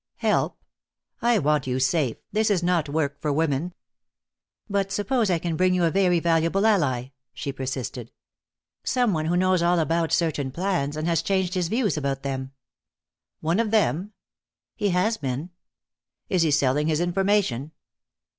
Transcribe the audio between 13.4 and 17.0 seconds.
"One of them?" "He has been." "Is he selling his